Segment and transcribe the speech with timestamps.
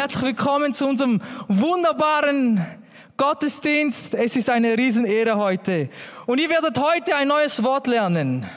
[0.00, 2.64] Herzlich willkommen zu unserem wunderbaren
[3.18, 4.14] Gottesdienst.
[4.14, 5.90] Es ist eine Riesenehre heute.
[6.24, 8.48] Und ihr werdet heute ein neues Wort lernen.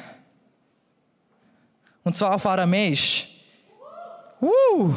[2.05, 3.27] Und zwar auf Aramäisch.
[4.39, 4.93] Uh,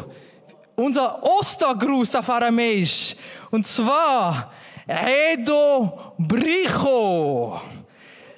[0.77, 3.17] unser Ostergruß auf Aramäisch.
[3.51, 4.53] Und zwar
[4.87, 7.61] Edo Bricho.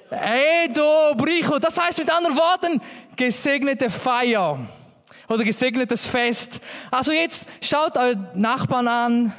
[0.09, 1.59] Edo Bricho.
[1.59, 2.81] Das heißt mit anderen Worten,
[3.15, 4.57] gesegnete Feier
[5.29, 6.59] oder gesegnetes Fest.
[6.91, 9.33] Also jetzt schaut euren Nachbarn an,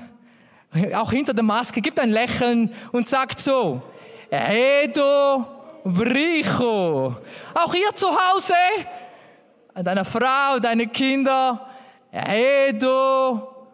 [0.95, 3.83] auch hinter der Maske, gibt ein Lächeln und sagt so,
[4.31, 5.47] Edo
[5.85, 7.17] Bricho.
[7.55, 8.55] Auch ihr zu Hause,
[9.75, 11.69] deiner Frau, deine Kinder,
[12.13, 13.69] Edo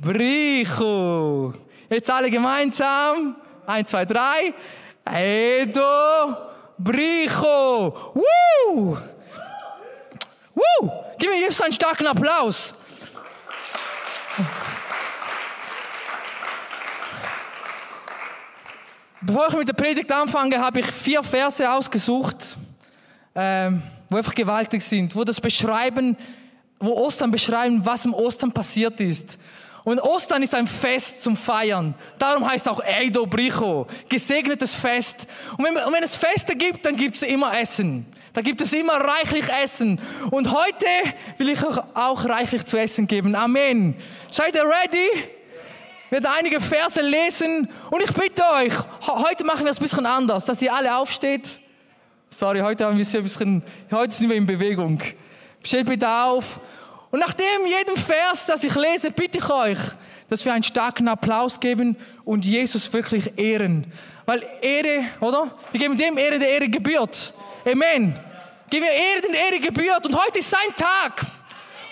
[0.00, 1.54] Bricho.
[1.90, 3.34] Jetzt alle gemeinsam.
[3.66, 4.54] Eins, zwei, drei.
[5.04, 6.36] Edo
[6.78, 8.14] Bricho.
[8.14, 8.96] Woo!
[10.54, 11.07] Woo!
[11.18, 12.74] Gib mir jetzt einen starken Applaus.
[19.20, 22.56] Bevor ich mit der Predigt anfange, habe ich vier Verse ausgesucht,
[23.34, 26.16] ähm, wo einfach gewaltig sind, wo das beschreiben,
[26.78, 29.38] wo Ostern beschreiben, was im Ostern passiert ist.
[29.82, 31.94] Und Ostern ist ein Fest zum Feiern.
[32.20, 35.26] Darum heißt auch Eido Bricho, gesegnetes Fest.
[35.56, 38.06] Und wenn, und wenn es Feste gibt, dann gibt es immer Essen.
[38.38, 40.00] Da gibt es immer reichlich Essen.
[40.30, 40.86] Und heute
[41.38, 43.34] will ich euch auch reichlich zu essen geben.
[43.34, 43.96] Amen.
[44.30, 45.08] Seid ihr ready?
[46.04, 48.74] Ich werde einige Verse lesen und ich bitte euch,
[49.08, 51.58] heute machen wir es ein bisschen anders, dass ihr alle aufsteht.
[52.30, 55.02] Sorry, heute haben wir ein bisschen, heute sind wir in Bewegung.
[55.64, 56.60] Steht bitte auf.
[57.10, 59.78] Und nachdem jedem Vers, das ich lese, bitte ich euch,
[60.28, 63.92] dass wir einen starken Applaus geben und Jesus wirklich ehren.
[64.26, 65.50] Weil Ehre, oder?
[65.72, 67.34] Wir geben dem Ehre, der Ehre gebührt.
[67.66, 68.27] Amen.
[68.70, 70.06] Geben wir Ehre, den Ehre gebührt.
[70.06, 71.24] Und heute ist sein Tag.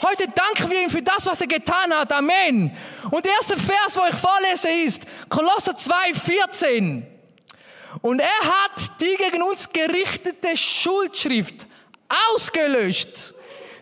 [0.02, 2.12] Heute danken wir ihm für das, was er getan hat.
[2.12, 2.76] Amen.
[3.10, 7.06] Und der erste Vers, wo ich vorlese, ist Kolosser 2, 14.
[8.02, 11.66] Und er hat die gegen uns gerichtete Schuldschrift
[12.32, 13.32] ausgelöscht,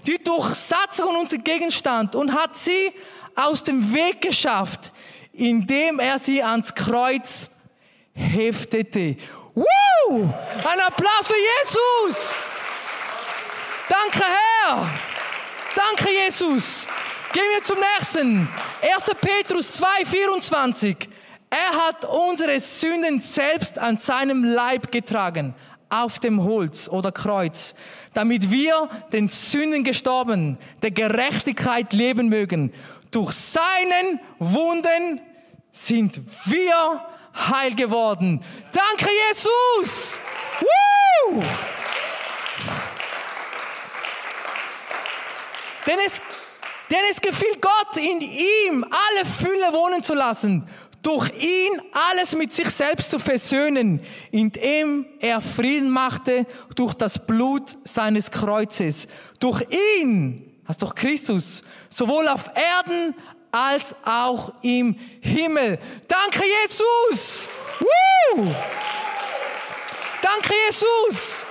[0.07, 2.93] die Durchsatzung unser Gegenstand und hat sie
[3.35, 4.93] aus dem Weg geschafft,
[5.33, 7.51] indem er sie ans Kreuz
[8.15, 9.17] heftete.
[9.55, 9.65] Woo!
[10.15, 12.54] Ein Applaus für Jesus!
[13.89, 14.91] Danke, Herr!
[15.75, 16.87] Danke, Jesus!
[17.33, 18.49] Gehen wir zum nächsten.
[18.81, 19.11] 1.
[19.21, 21.09] Petrus 2, 24.
[21.51, 25.55] Er hat unsere Sünden selbst an seinem Leib getragen,
[25.91, 27.75] auf dem Holz oder Kreuz,
[28.15, 32.73] damit wir den Sünden gestorben, der Gerechtigkeit leben mögen.
[33.11, 35.21] Durch seinen Wunden
[35.71, 38.43] sind wir heil geworden.
[38.73, 40.19] Danke, Jesus!
[40.61, 41.43] Woo!
[45.87, 46.23] Denn es,
[46.91, 50.67] denn es gefiel Gott, in ihm alle Fülle wohnen zu lassen,
[51.03, 54.01] durch ihn alles mit sich selbst zu versöhnen,
[54.31, 59.07] indem er Frieden machte durch das Blut seines Kreuzes.
[59.39, 59.63] Durch
[59.99, 63.15] ihn, hast doch Christus, sowohl auf Erden
[63.53, 65.79] als auch im Himmel.
[66.09, 67.49] Danke, Jesus!
[67.79, 68.53] Woo!
[70.23, 71.47] Danke, Jesus!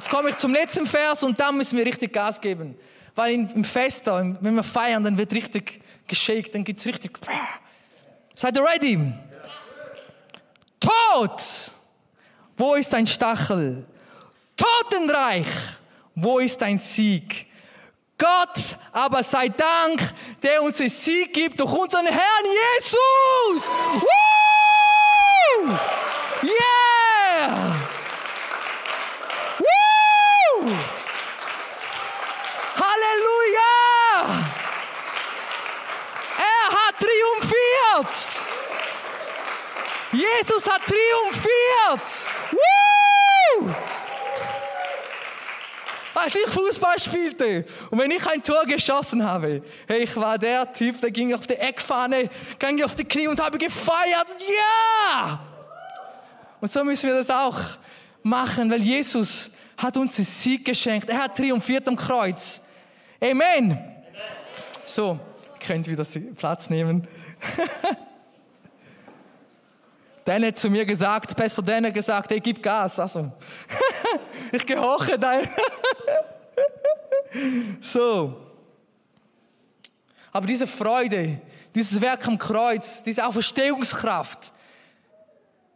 [0.00, 2.74] Jetzt komme ich zum letzten Vers und dann müssen wir richtig Gas geben.
[3.14, 7.18] Weil im Fest, wenn wir feiern, dann wird richtig geschakt, dann geht's richtig.
[8.34, 8.98] Seid ihr ready?
[10.80, 11.42] Tod!
[12.56, 13.84] Wo ist dein Stachel?
[14.56, 15.46] Totenreich!
[16.14, 17.46] Wo ist dein Sieg?
[18.16, 20.00] Gott aber sei Dank,
[20.42, 23.68] der uns den Sieg gibt durch unseren Herrn Jesus.
[24.00, 25.76] Woo!
[26.42, 27.70] Yeah!
[30.60, 30.76] Woo!
[32.76, 33.74] Halleluja!
[36.36, 36.96] Er hat
[38.02, 38.52] triumphiert.
[40.12, 42.28] Jesus hat triumphiert.
[42.52, 43.74] Woo!
[46.14, 50.70] als ich Fußball spielte und wenn ich ein Tor geschossen habe, hey, ich war der
[50.70, 54.26] Typ, der ging auf die Eckfahne, ging auf die Knie und habe gefeiert.
[54.38, 55.40] Ja!
[56.60, 57.58] Und so müssen wir das auch
[58.22, 61.08] machen, weil Jesus hat uns den Sieg geschenkt.
[61.08, 62.62] Er hat triumphiert am Kreuz.
[63.18, 63.72] Amen.
[63.72, 63.84] Amen.
[64.84, 65.18] So,
[65.60, 66.04] könnt wieder
[66.36, 67.06] Platz nehmen.
[70.24, 72.98] Dan hat zu mir gesagt, Pastor Dan hat gesagt, hey, gib Gas.
[72.98, 73.32] Also,
[74.52, 75.48] ich gehorche dein.
[77.80, 78.46] so.
[80.32, 81.40] Aber diese Freude,
[81.74, 84.52] dieses Werk am Kreuz, diese Auferstehungskraft,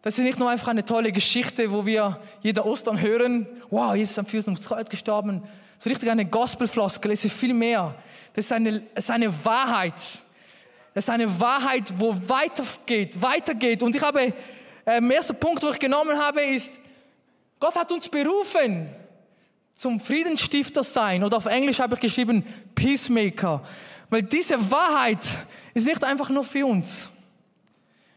[0.05, 4.11] Das ist nicht nur einfach eine tolle Geschichte, wo wir jeder Ostern hören, wow, Jesus
[4.11, 5.43] ist am Füßen ums Kreuz gestorben.
[5.85, 7.95] So richtig eine Gospelfloskel, es ist viel mehr.
[8.33, 9.93] Das ist eine, es ist eine Wahrheit.
[10.95, 13.83] Es ist eine Wahrheit, wo weitergeht, weitergeht.
[13.83, 14.33] Und ich habe,
[14.87, 16.81] äh, erste Punkt, wo ich genommen habe, ist,
[17.61, 18.89] Gott hat uns berufen
[19.75, 21.23] zum Friedensstifter sein.
[21.23, 23.63] Oder auf Englisch habe ich geschrieben Peacemaker.
[24.09, 25.29] Weil diese Wahrheit
[25.75, 27.11] ist nicht einfach nur für uns.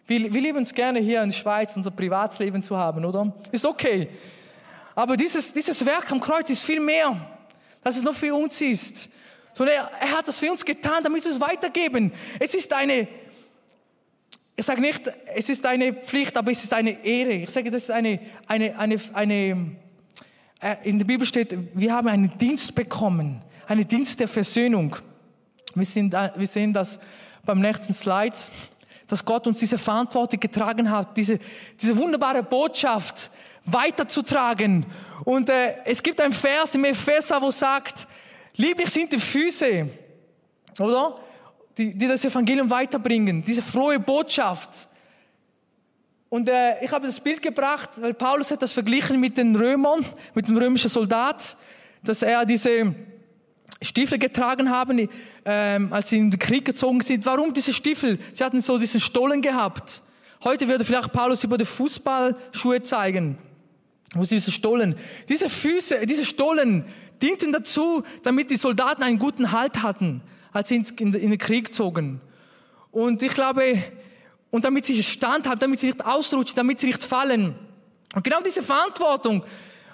[0.05, 3.33] Wir, wir lieben es gerne hier in der Schweiz, unser Privatsleben zu haben, oder?
[3.51, 4.07] Ist okay.
[4.95, 7.13] Aber dieses, dieses Werk am Kreuz ist viel mehr,
[7.87, 9.09] dass es nur für uns ist.
[9.53, 12.11] Sondern er, er hat das für uns getan, damit wir es weitergeben.
[12.37, 13.07] Es ist eine,
[14.57, 17.31] ich sage nicht, es ist eine Pflicht, aber es ist eine Ehre.
[17.31, 19.71] Ich sage, das ist eine, eine, eine, eine
[20.59, 24.97] äh, in der Bibel steht, wir haben einen Dienst bekommen, einen Dienst der Versöhnung.
[25.73, 26.99] Wir, sind, wir sehen das
[27.45, 28.35] beim nächsten Slide
[29.07, 31.39] dass Gott uns diese Verantwortung getragen hat, diese,
[31.79, 33.31] diese wunderbare Botschaft
[33.65, 34.85] weiterzutragen.
[35.23, 38.07] Und äh, es gibt ein Vers im Epheser, wo sagt,
[38.55, 39.89] lieblich sind die Füße,
[40.79, 41.15] oder?
[41.77, 44.87] Die, die das Evangelium weiterbringen, diese frohe Botschaft.
[46.29, 50.05] Und äh, ich habe das Bild gebracht, weil Paulus hat das verglichen mit den Römern,
[50.33, 51.55] mit dem römischen Soldat,
[52.03, 52.93] dass er diese
[53.81, 55.07] Stiefel getragen haben,
[55.45, 57.25] ähm, als sie in den Krieg gezogen sind.
[57.25, 58.17] Warum diese Stiefel?
[58.33, 60.01] Sie hatten so diesen Stollen gehabt.
[60.43, 63.37] Heute würde vielleicht Paulus über die Fußballschuhe zeigen.
[64.13, 64.95] Wo sie diese Stollen.
[65.29, 66.85] Diese Füße, diese Stollen
[67.21, 70.21] dienten dazu, damit die Soldaten einen guten Halt hatten,
[70.53, 72.21] als sie in den Krieg zogen.
[72.91, 73.83] Und ich glaube,
[74.49, 77.55] und damit sie Stand haben, damit sie nicht ausrutschen, damit sie nicht fallen.
[78.15, 79.43] Und genau diese Verantwortung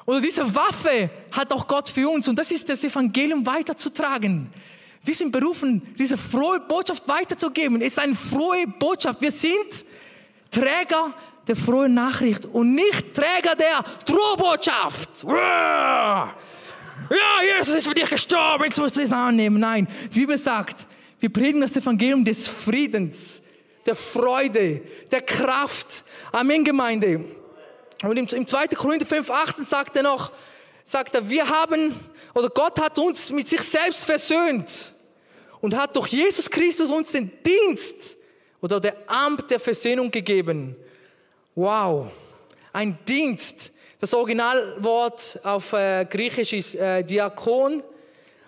[0.05, 4.49] oder diese Waffe hat auch Gott für uns und das ist das Evangelium weiterzutragen.
[5.03, 7.81] Wir sind berufen, diese frohe Botschaft weiterzugeben.
[7.81, 9.21] Es ist eine frohe Botschaft.
[9.21, 9.85] Wir sind
[10.49, 11.13] Träger
[11.45, 15.09] der frohen Nachricht und nicht Träger der Drohbotschaft.
[15.25, 16.33] Ja,
[17.57, 19.59] Jesus ist für dich gestorben, jetzt musst du es annehmen.
[19.59, 20.87] Nein, die Bibel sagt,
[21.19, 23.41] wir predigen das Evangelium des Friedens,
[23.85, 26.05] der Freude, der Kraft.
[26.31, 27.25] Amen, Gemeinde.
[28.03, 28.67] Und im, im 2.
[28.67, 30.31] Korinther 5, 18 sagt er noch,
[30.83, 31.97] sagt er, wir haben,
[32.33, 34.93] oder Gott hat uns mit sich selbst versöhnt
[35.61, 38.17] und hat durch Jesus Christus uns den Dienst
[38.61, 40.75] oder der Amt der Versöhnung gegeben.
[41.55, 42.11] Wow,
[42.73, 43.71] ein Dienst.
[44.01, 47.81] Das Originalwort auf äh, Griechisch ist äh, Diakon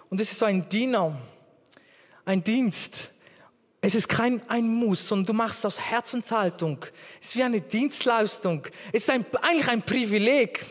[0.09, 1.17] und es ist so ein Diener,
[2.25, 3.11] ein Dienst.
[3.85, 6.83] Es ist kein ein Muss, sondern du machst aus Herzenshaltung.
[7.21, 8.65] Es ist wie eine Dienstleistung.
[8.91, 10.65] Es ist ein, eigentlich ein Privileg.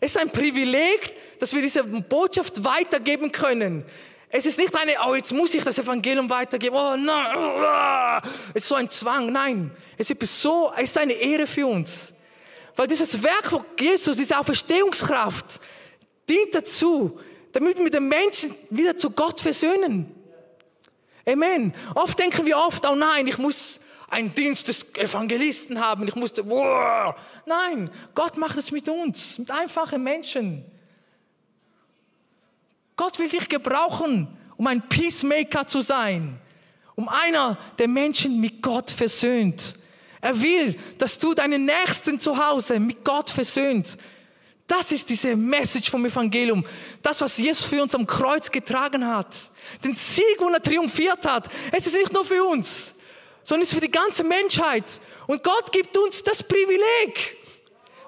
[0.00, 3.84] Es ist ein Privileg, dass wir diese Botschaft weitergeben können.
[4.28, 6.74] Es ist nicht eine, oh, jetzt muss ich das Evangelium weitergeben.
[6.74, 9.30] Oh nein, oh, es ist so ein Zwang.
[9.30, 12.12] Nein, es ist so, es ist eine Ehre für uns.
[12.74, 15.60] Weil dieses Werk von Jesus, diese Auferstehungskraft,
[16.28, 17.20] dient dazu,
[17.52, 20.16] damit wir den Menschen wieder zu Gott versöhnen.
[21.30, 21.72] Amen.
[21.94, 26.06] Oft denken wir oft, oh nein, ich muss einen Dienst des Evangelisten haben.
[26.08, 27.14] Ich wow.
[27.46, 30.64] Nein, Gott macht es mit uns, mit einfachen Menschen.
[32.96, 36.38] Gott will dich gebrauchen, um ein Peacemaker zu sein,
[36.96, 39.76] um einer, der Menschen mit Gott versöhnt.
[40.20, 43.96] Er will, dass du deinen Nächsten zu Hause mit Gott versöhnt.
[44.70, 46.64] Das ist diese Message vom Evangelium.
[47.02, 49.34] Das, was Jesus für uns am Kreuz getragen hat.
[49.82, 51.48] Den Sieg, wo er triumphiert hat.
[51.72, 52.94] Es ist nicht nur für uns,
[53.42, 54.84] sondern es ist für die ganze Menschheit.
[55.26, 57.36] Und Gott gibt uns das Privileg.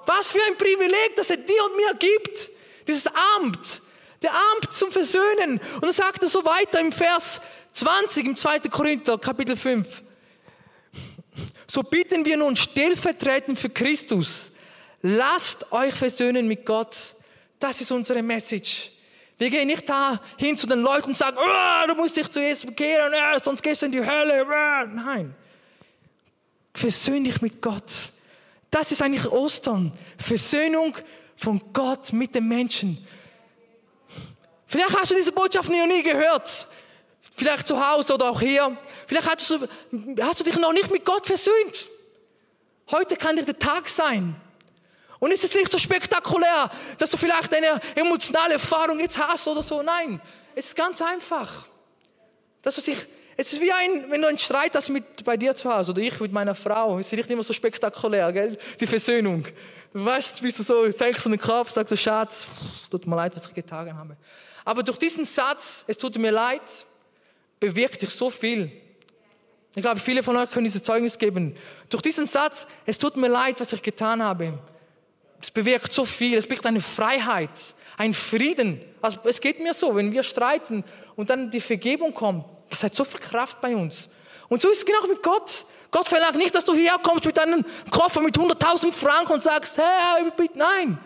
[0.06, 2.52] Was für ein Privileg, dass er dir und mir gibt.
[2.86, 3.82] Dieses Amt.
[4.22, 5.60] Der Amt zum Versöhnen.
[5.74, 7.40] Und er sagt er so weiter im Vers
[7.72, 8.60] 20 im 2.
[8.70, 10.00] Korinther, Kapitel 5.
[11.66, 14.51] So bitten wir nun stellvertretend für Christus
[15.02, 17.16] Lasst euch versöhnen mit Gott.
[17.58, 18.92] Das ist unsere Message.
[19.36, 22.64] Wir gehen nicht da hin zu den Leuten und sagen, oh, du musst dich zuerst
[22.64, 24.46] bekehren, sonst gehst du in die Hölle.
[24.86, 25.34] Nein.
[26.74, 28.12] Versöhn dich mit Gott.
[28.70, 29.92] Das ist eigentlich Ostern.
[30.16, 30.96] Versöhnung
[31.36, 33.04] von Gott mit den Menschen.
[34.66, 36.68] Vielleicht hast du diese Botschaft noch nie gehört.
[37.36, 38.76] Vielleicht zu Hause oder auch hier.
[39.06, 39.68] Vielleicht hast du,
[40.22, 41.88] hast du dich noch nicht mit Gott versöhnt.
[42.90, 44.36] Heute kann dir der Tag sein.
[45.22, 49.62] Und es ist nicht so spektakulär, dass du vielleicht eine emotionale Erfahrung jetzt hast oder
[49.62, 49.80] so.
[49.80, 50.20] Nein,
[50.56, 51.68] es ist ganz einfach.
[52.60, 55.54] Dass du dich, es ist wie ein, wenn du einen Streit hast mit, bei dir
[55.54, 56.98] zu Hause oder ich mit meiner Frau.
[56.98, 58.58] Es ist nicht immer so spektakulär, gell?
[58.80, 59.46] Die Versöhnung.
[59.92, 62.44] Du weißt, bist du so, senkst du den Kopf, sagst du, Schatz,
[62.82, 64.16] es tut mir leid, was ich getan habe.
[64.64, 66.62] Aber durch diesen Satz, es tut mir leid,
[67.60, 68.72] bewirkt sich so viel.
[69.76, 71.54] Ich glaube, viele von euch können dieses Zeugnis geben.
[71.90, 74.58] Durch diesen Satz, es tut mir leid, was ich getan habe.
[75.42, 77.50] Es bewirkt so viel, es birgt eine Freiheit,
[77.98, 78.80] einen Frieden.
[79.00, 80.84] Also es geht mir so, wenn wir streiten
[81.16, 84.08] und dann die Vergebung kommt, es hat so viel Kraft bei uns.
[84.48, 85.66] Und so ist es genau mit Gott.
[85.90, 89.78] Gott verlangt nicht, dass du hierher kommst mit deinem Koffer mit 100.000 Franken und sagst,
[89.78, 90.98] hey, nein.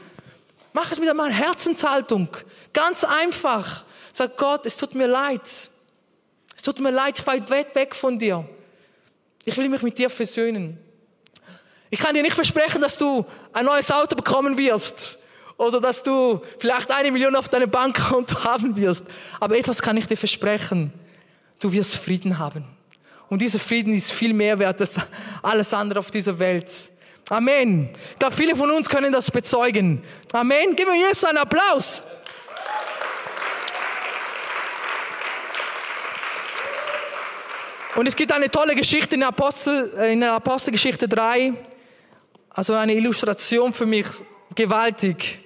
[0.73, 2.29] Mach es mit einer Herzenshaltung.
[2.73, 3.85] Ganz einfach.
[4.13, 5.71] Sag Gott, es tut mir leid.
[6.55, 8.47] Es tut mir leid, ich war weit weg von dir.
[9.45, 10.79] Ich will mich mit dir versöhnen.
[11.91, 15.19] Ich kann dir nicht versprechen, dass du ein neues Auto bekommen wirst
[15.57, 19.05] oder dass du vielleicht eine Million auf deinem Bankkonto haben wirst.
[19.41, 20.93] Aber etwas kann ich dir versprechen.
[21.61, 22.65] Du wirst Frieden haben.
[23.29, 25.01] Und dieser Frieden ist viel mehr wert als
[25.43, 26.71] alles andere auf dieser Welt.
[27.29, 27.91] Amen.
[28.13, 30.03] Ich glaube, viele von uns können das bezeugen.
[30.33, 30.77] Amen.
[30.77, 32.03] Gib mir Jesus einen Applaus.
[37.97, 41.55] Und es gibt eine tolle Geschichte in, Apostel, äh, in der Apostelgeschichte 3,
[42.57, 44.07] also eine Illustration für mich,
[44.55, 45.41] gewaltig.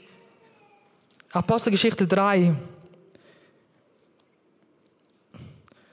[1.33, 2.55] Apostelgeschichte 3.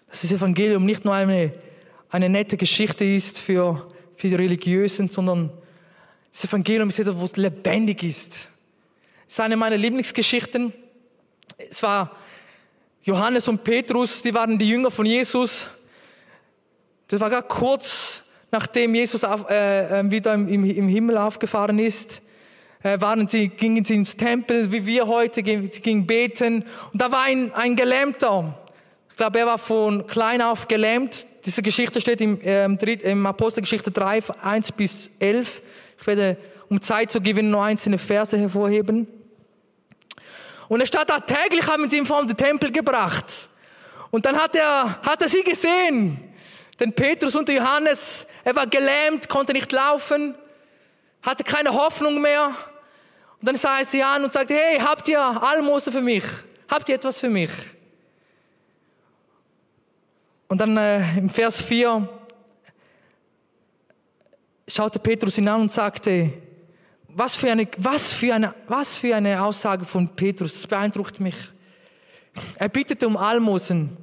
[0.08, 1.54] Dass das Evangelium nicht nur eine,
[2.12, 5.50] eine nette Geschichte ist für, für die Religiösen, sondern
[6.32, 8.50] das Evangelium ist etwas, was lebendig ist.
[9.28, 10.72] Es ist eine meiner Lieblingsgeschichten.
[11.58, 12.16] Es war
[13.02, 15.66] Johannes und Petrus, die waren die Jünger von Jesus.
[17.08, 22.22] Das war gar kurz nachdem Jesus auf, äh, äh, wieder im, im, Himmel aufgefahren ist.
[22.84, 26.64] Äh, waren sie, gingen sie ins Tempel, wie wir heute, sie gingen beten.
[26.94, 28.58] Und da war ein, ein Gelähmter.
[29.10, 31.26] Ich glaube, er war von klein auf gelähmt.
[31.46, 35.62] Diese Geschichte steht im, ähm, im Apostelgeschichte 3, 1 bis 11.
[36.00, 36.38] Ich werde,
[36.70, 39.08] um Zeit zu gewinnen, nur einzelne Verse hervorheben.
[40.68, 43.50] Und er statt da täglich haben sie ihn vor den Tempel gebracht.
[44.12, 46.27] Und dann hat er, hat er sie gesehen.
[46.80, 50.36] Denn Petrus und Johannes, er war gelähmt, konnte nicht laufen,
[51.24, 52.48] hatte keine Hoffnung mehr.
[53.40, 56.24] Und dann sah er sie an und sagte, hey, habt ihr Almosen für mich?
[56.70, 57.50] Habt ihr etwas für mich?
[60.48, 62.08] Und dann äh, im Vers 4
[64.68, 66.32] schaute Petrus ihn an und sagte,
[67.08, 71.36] was für eine, was für eine, was für eine Aussage von Petrus, das beeindruckt mich.
[72.56, 73.98] Er bittete um Almosen.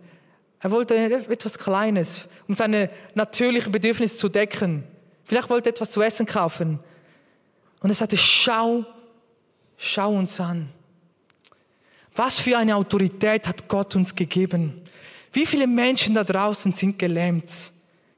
[0.61, 4.84] Er wollte etwas Kleines, um seine natürlichen Bedürfnisse zu decken.
[5.24, 6.78] Vielleicht wollte er etwas zu essen kaufen.
[7.80, 8.84] Und er sagte, schau,
[9.76, 10.68] schau uns an.
[12.16, 14.82] Was für eine Autorität hat Gott uns gegeben?
[15.32, 17.50] Wie viele Menschen da draußen sind gelähmt,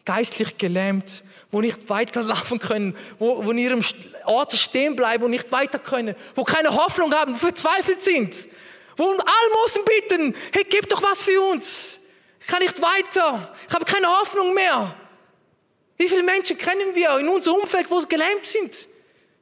[0.04, 3.80] geistlich gelähmt, wo nicht weiterlaufen können, wo, wo in ihrem
[4.26, 8.48] Ort stehen bleiben und nicht weiter können, wo keine Hoffnung haben, verzweifelt sind,
[8.96, 11.95] wo Almosen bitten, hey, gib doch was für uns.
[12.46, 13.56] Ich kann nicht weiter.
[13.68, 14.94] Ich habe keine Hoffnung mehr.
[15.96, 18.88] Wie viele Menschen kennen wir in unserem Umfeld, wo sie gelähmt sind?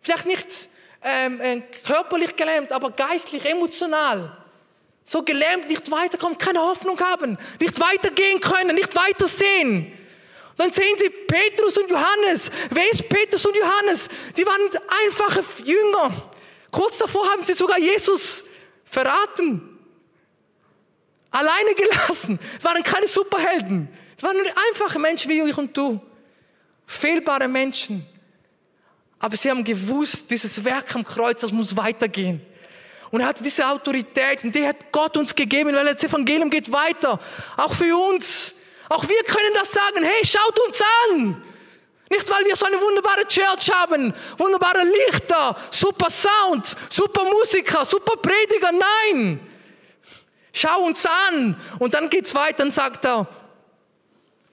[0.01, 0.69] Vielleicht nicht
[1.03, 4.35] ähm, äh, körperlich gelähmt, aber geistlich, emotional.
[5.03, 9.93] So gelähmt, nicht weiterkommen, keine Hoffnung haben, nicht weitergehen können, nicht weiter sehen.
[10.57, 12.51] Dann sehen sie Petrus und Johannes.
[12.71, 14.09] Wer ist Petrus und Johannes?
[14.35, 14.71] Die waren
[15.05, 16.11] einfache Jünger.
[16.71, 18.47] Kurz davor haben sie sogar Jesus
[18.87, 19.74] verraten
[21.35, 22.39] alleine gelassen.
[22.59, 23.89] Es waren keine Superhelden.
[24.17, 24.37] Es waren
[24.71, 26.01] einfache Menschen wie ich und du.
[26.87, 28.07] Fehlbare Menschen.
[29.19, 32.41] Aber sie haben gewusst, dieses Werk am Kreuz, das muss weitergehen.
[33.11, 36.71] Und er hatte diese Autorität und die hat Gott uns gegeben, weil das Evangelium geht
[36.71, 37.19] weiter.
[37.57, 38.55] Auch für uns.
[38.89, 40.05] Auch wir können das sagen.
[40.05, 41.43] Hey, schaut uns an.
[42.11, 48.17] Nicht, weil wir so eine wunderbare Church haben, wunderbare Lichter, super Sound, super Musiker, super
[48.19, 48.71] Prediger.
[48.73, 49.41] Nein.
[50.55, 51.61] Schau uns an.
[51.81, 53.27] Und dann geht's weiter, dann sagt er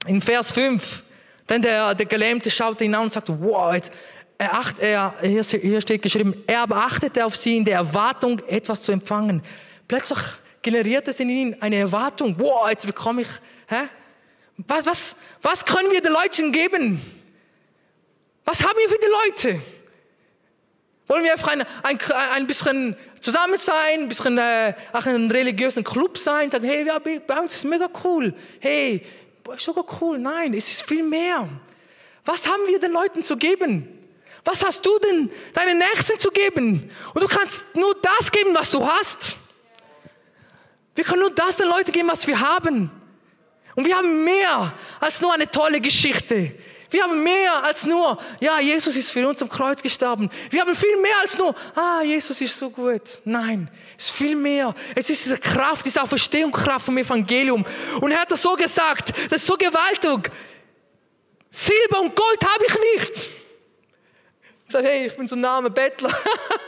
[0.07, 1.03] in Vers 5,
[1.47, 3.91] denn der, der Gelähmte schaut ihn an und sagt, wow, jetzt,
[4.39, 8.81] er, acht, er, hier, hier steht geschrieben, er beachtete auf sie in der Erwartung, etwas
[8.81, 9.43] zu empfangen.
[9.87, 10.17] Plötzlich
[10.63, 13.27] generiert es in ihn eine Erwartung, wow, jetzt bekomme ich,
[13.67, 13.87] hä?
[14.57, 16.99] Was, was, was können wir den Leuten geben?
[18.43, 19.61] Was haben wir für die Leute?
[21.11, 21.99] Wollen wir einfach ein, ein,
[22.31, 26.99] ein bisschen zusammen sein, ein bisschen äh, auch einen religiösen Club sein, sagen, hey, ja,
[26.99, 28.33] bei uns ist mega cool.
[28.61, 29.05] Hey,
[29.53, 30.17] ist sogar cool.
[30.17, 31.49] Nein, es ist viel mehr.
[32.23, 33.89] Was haben wir den Leuten zu geben?
[34.45, 36.89] Was hast du denn deinen Nächsten zu geben?
[37.13, 39.35] Und du kannst nur das geben, was du hast.
[40.95, 42.89] Wir können nur das den Leuten geben, was wir haben.
[43.75, 46.53] Und wir haben mehr als nur eine tolle Geschichte.
[46.91, 50.29] Wir haben mehr als nur, ja, Jesus ist für uns am Kreuz gestorben.
[50.49, 53.21] Wir haben viel mehr als nur, ah, Jesus ist so gut.
[53.23, 54.75] Nein, es ist viel mehr.
[54.93, 57.65] Es ist diese Kraft, diese Auferstehungskraft vom Evangelium.
[58.01, 60.29] Und er hat das so gesagt, das ist so gewaltig.
[61.49, 63.29] Silber und Gold habe ich nicht.
[64.67, 66.17] Ich sage, hey, ich bin so ein armer Bettler.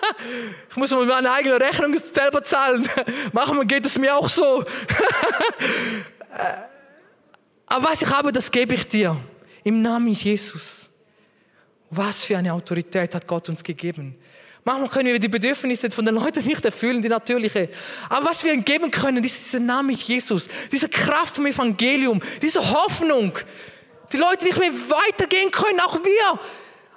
[0.69, 2.89] ich muss mal meine eigene Rechnung selber zahlen.
[3.33, 4.63] Manchmal geht es mir auch so.
[7.65, 9.17] Aber was ich habe, das gebe ich dir.
[9.63, 10.89] Im Namen Jesus.
[11.89, 14.15] Was für eine Autorität hat Gott uns gegeben?
[14.65, 17.69] Manchmal können wir die Bedürfnisse von den Leuten nicht erfüllen, die natürliche.
[18.09, 22.61] Aber was wir ihnen geben können, ist dieser Name Jesus, diese Kraft vom Evangelium, diese
[22.61, 23.37] Hoffnung.
[24.11, 26.39] Die Leute nicht mehr weitergehen können, auch wir,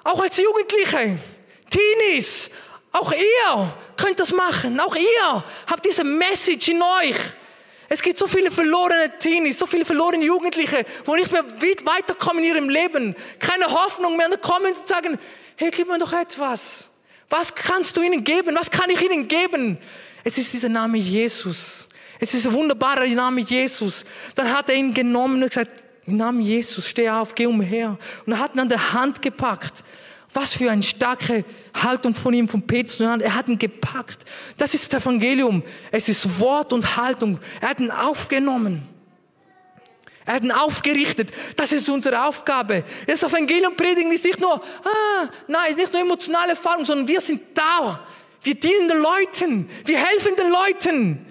[0.05, 1.19] auch als Jugendliche,
[1.71, 2.51] Teenies,
[2.93, 7.17] auch ihr könnt das machen, auch ihr habt diese Message in euch.
[7.89, 12.51] Es gibt so viele verlorene Teenies, so viele verlorene Jugendliche, wo nicht mehr weiterkommen in
[12.51, 15.19] ihrem Leben, keine Hoffnung mehr, und dann kommen und sagen,
[15.57, 16.89] hey, gib mir doch etwas.
[17.29, 18.57] Was kannst du ihnen geben?
[18.59, 19.79] Was kann ich ihnen geben?
[20.25, 21.87] Es ist dieser Name Jesus.
[22.19, 24.05] Es ist ein wunderbarer Name Jesus.
[24.35, 25.71] Dann hat er ihn genommen und gesagt,
[26.07, 27.99] im Namen Jesus, steh auf, geh umher.
[28.25, 29.85] Und er hat ihn an der Hand gepackt.
[30.33, 31.45] Was für eine starke
[31.83, 33.01] Haltung von ihm, von Petrus.
[33.01, 34.25] Er hat ihn gepackt.
[34.57, 35.63] Das ist das Evangelium.
[35.91, 37.39] Es ist Wort und Haltung.
[37.61, 38.89] Er hat ihn aufgenommen.
[40.25, 41.31] Er hat ihn aufgerichtet.
[41.55, 42.85] Das ist unsere Aufgabe.
[43.07, 47.21] Das Evangelium predigen ist nicht nur, ah, nein, ist nicht nur emotionale Erfahrung, sondern wir
[47.21, 48.07] sind da.
[48.43, 49.71] Wir dienen den Leuten.
[49.85, 51.27] Wir helfen den Leuten.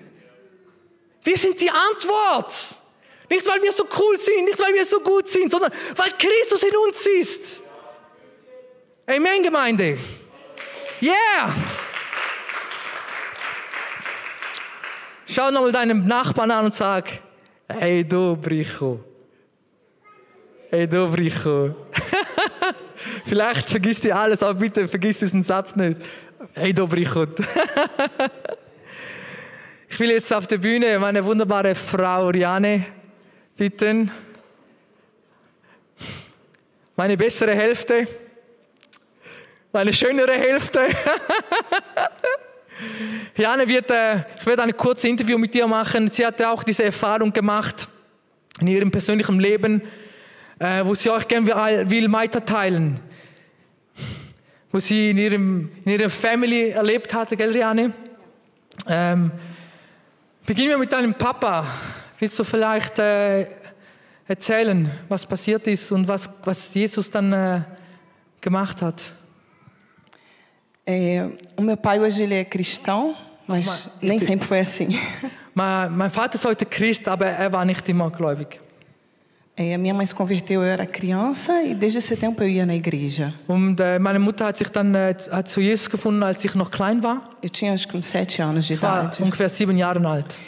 [1.24, 2.54] Wir sind die Antwort.
[3.30, 6.64] Nicht, weil wir so cool sind, nicht, weil wir so gut sind, sondern weil Christus
[6.64, 7.62] in uns ist.
[9.08, 9.98] Amen, Gemeinde.
[11.02, 11.54] Yeah!
[15.28, 17.10] Schau nochmal deinen Nachbarn an und sag,
[17.68, 19.04] hey du Bricho.
[20.70, 21.76] Hey du Bricho.
[23.26, 26.00] Vielleicht vergisst du alles, aber bitte vergiss diesen Satz nicht.
[26.54, 27.24] Hey du Bricho.
[29.90, 32.86] ich will jetzt auf der Bühne meine wunderbare Frau Riane
[33.58, 34.10] bitten.
[36.96, 38.08] Meine bessere Hälfte
[39.76, 40.80] eine schönere Hälfte.
[43.36, 46.10] Jane wird, äh, ich werde ein kurzes Interview mit dir machen.
[46.10, 47.88] Sie hatte auch diese Erfahrung gemacht
[48.60, 49.82] in ihrem persönlichen Leben,
[50.60, 51.48] äh, wo sie euch gerne
[51.90, 53.00] will weiterteilen.
[54.72, 57.94] Wo sie in ihrem, in ihrem Family erlebt hatte, gell, Riane?
[58.88, 59.32] Ähm,
[60.46, 61.68] beginnen wir mit deinem Papa.
[62.20, 63.48] Willst du vielleicht äh,
[64.28, 67.62] erzählen, was passiert ist und was, was Jesus dann äh,
[68.42, 69.16] gemacht hat?
[70.86, 73.16] É, o meu pai hoje ele é cristão,
[73.48, 74.88] mas, mas nem sempre foi assim.
[75.58, 78.60] Mein, mein Vater ist heute Christ, aber er war nicht immer gläubig.
[79.56, 82.66] É, a minha mãe se converteu, eu era criança e desde esse tempo eu ia
[82.66, 83.34] na igreja.
[83.48, 86.70] Und äh, meine Mutter hat sich dann äh, hat zu Jesus gefunden, als ich noch
[86.72, 87.30] klein war.
[87.42, 89.24] Eu tinha acho que uns sete anos de Ich war idade.
[89.24, 90.42] ungefähr sieben Jahre alt.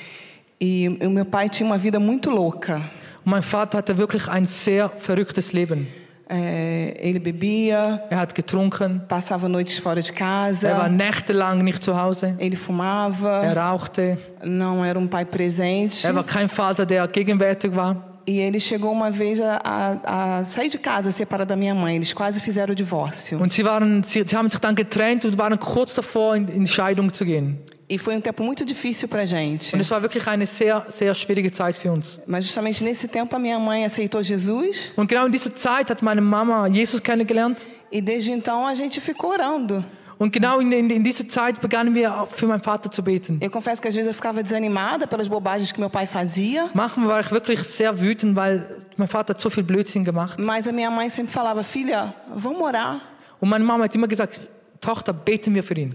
[0.60, 2.82] E o meu pai tinha uma vida muito louca.
[3.24, 5.88] Und mein Vater hatte wirklich ein sehr verrücktes Leben.
[6.30, 11.82] É, ele bebia, Er hat getrunken, passava noites fora de er war casa, nächtelang nicht
[11.82, 16.06] zu Hause, ele fumava, er rauchte, não era um pai presente.
[16.06, 18.07] er war kein Vater, der gegenwärtig war.
[18.28, 21.96] E ele chegou uma vez a, a, a sair de casa separado da minha mãe.
[21.96, 23.40] Eles quase fizeram o divórcio.
[23.42, 26.68] Und sie, waren, sie, sie haben sich dann getrennt und waren kurz davor, in, in
[26.68, 27.58] Scheidung zu gehen.
[27.90, 29.74] E foi um tempo muito difícil pra gente.
[29.74, 32.20] Und es war wirklich eine sehr, sehr schwierige Zeit für uns.
[32.28, 36.02] Mas justamente nesse tempo a minha mãe aceitou Jesus Und genau in dieser Zeit hat
[36.02, 37.66] meine Mama Jesus kennengelernt.
[37.90, 39.86] e desde então a gente ficou orando.
[40.20, 43.40] Und genau in, in, in dieser Zeit begannen wir für meinen Vater zu beten.
[43.42, 47.08] Eu confesso que às vezes eu ficava desanimada pelas bobagens que meu pai fazia, Manchmal
[47.08, 48.66] war ich wirklich sehr wütend, weil
[48.98, 50.40] mein Vater hat so viel Blödsinn gemacht.
[50.40, 53.00] mas a minha mãe sempre falava: "Filha, vamos orar".
[53.40, 54.42] Und meine Mama hat immer gesagt,
[54.82, 55.94] Tochter, beten wir für ihn.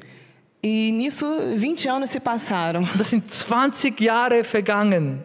[0.62, 1.26] E nisso
[1.58, 2.88] 20 anos se passaram.
[2.96, 5.20] Das sind 20 Jahre vergangen.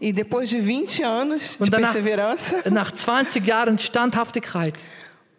[0.00, 4.74] E depois de 20 anos de Und danach, perseverança, nach 20 Jahren Standhaftigkeit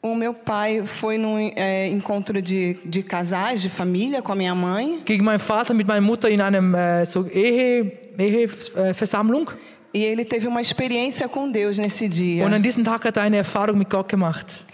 [0.02, 4.56] o meu pai foi num é, encontro de, de casais, de família com a minha
[4.56, 5.02] mãe.
[5.06, 9.48] ging mein Vater mit meiner Mutter in einem äh, so Ehe, Eheversammlung.
[9.94, 12.46] E ele teve uma experiência com Deus nesse dia.
[12.46, 14.66] Und an diesem Tag hat er eine Erfahrung mit Gott gemacht.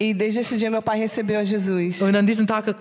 [0.00, 2.02] E desde esse dia meu pai recebeu a Jesus.
[2.02, 2.74] Und an diesem Tag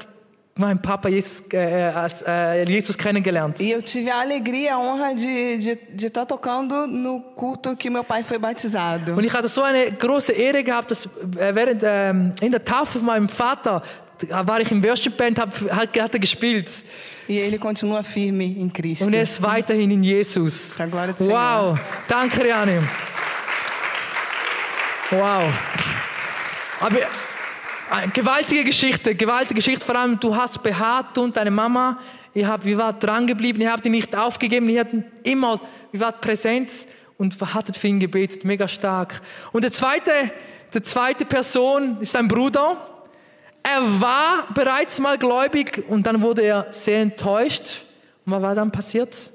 [0.57, 1.91] mein Papa Jesus, äh,
[2.25, 3.59] äh, Jesus kennengelernt.
[3.59, 7.89] E eu tive a alegria, a honra de de de estar tocando no culto que
[7.89, 9.13] meu pai foi batizado.
[9.13, 12.99] Und ich hatte so eine große Ehre gehabt, dass äh, während ähm, in der Taufe
[12.99, 13.81] von meinem Vater
[14.29, 16.83] war ich im Worship-Band, hab, hat, hat er gespielt.
[17.29, 19.05] E ele continua firme em Cristo.
[19.05, 20.73] Und er ist weiterhin in Jesus.
[20.75, 21.73] Glória do Senhor.
[21.73, 22.87] Wow, danke Riane.
[25.11, 25.53] Wow.
[26.79, 26.99] Aber
[28.13, 29.85] gewaltige Geschichte, gewaltige Geschichte.
[29.85, 31.99] Vor allem, du hast beharrt und deine Mama,
[32.33, 35.59] ihr habt, wir wart dran geblieben, ihr habt ihn nicht aufgegeben, ihr hatten immer,
[35.91, 36.71] wir wart präsent
[37.17, 39.21] und hattet für ihn gebetet, mega stark.
[39.51, 40.31] Und der zweite
[40.73, 42.75] Die zweite Person ist ein Bruder.
[43.63, 47.85] Er war bereits mal gläubig und dann wurde er sehr enttäuscht.
[48.25, 49.31] Und was war dann passiert?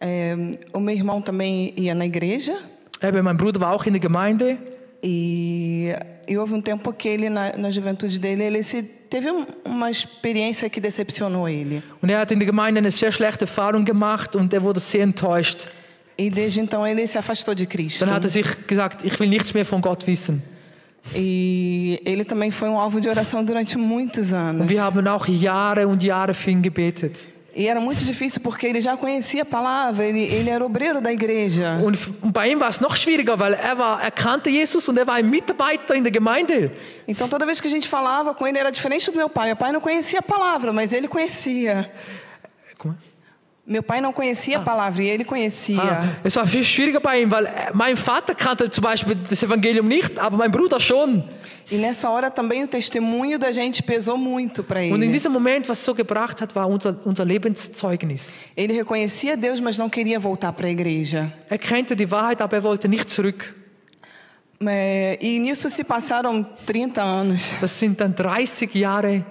[0.00, 2.56] É, o meu irmão também ia na igreja
[3.00, 4.58] Eben, mein Bruder war auch in der Gemeinde.
[5.00, 5.94] e,
[6.28, 9.90] e houve um tempo que ele, na, na juventude dele, ele se, teve um- uma
[9.90, 11.82] experiência que decepcionou ele.
[12.02, 15.02] Und er hat in der Gemeinde eine sehr schlechte Erfahrung gemacht und er wurde sehr
[15.02, 15.68] enttäuscht.
[16.18, 18.04] E desde então ele se afastou de Cristo.
[18.04, 20.42] Dann hat er sich gesagt, ich will nichts mehr von Gott wissen.
[21.14, 24.62] E ele também foi um alvo de oração durante muitos anos.
[24.62, 27.28] Und wir haben auch Jahre und Jahre für ihn gebetet.
[27.54, 31.12] E era muito difícil porque ele já conhecia a palavra, ele, ele era obreiro da
[31.12, 31.78] igreja.
[31.84, 34.96] Und, und bei ihm war es noch schwieriger, weil er, war, er kannte Jesus und
[34.96, 36.72] er war ein Mitarbeiter in der Gemeinde.
[37.06, 39.48] Então toda vez que a gente falava com ele era diferente do meu pai.
[39.48, 41.92] Meu pai não conhecia a palavra, mas ele conhecia.
[42.72, 43.11] Guck mal.
[43.64, 45.80] Meu pai não conhecia a palavra e ele conhecia.
[45.80, 49.40] Ah, es war viel schwieriger bei ihm, weil äh, mein Vater kannte zum Beispiel das
[49.42, 51.22] Evangelium nicht, aber mein Bruder schon.
[51.70, 55.12] E nessa hora também o testemunho da gente pesou muito para Und in ele.
[55.12, 58.34] diesem Moment, was so gebracht hat, war unser, unser Lebenszeugnis.
[58.56, 61.32] Ele reconhecia Deus, mas não queria voltar para a igreja.
[61.48, 63.54] Er kannte die Wahrheit, aber er wollte nicht zurück.
[64.60, 67.52] É, E nisso se passaram 30 anos.
[67.60, 69.24] Das sind dann 30 Jahre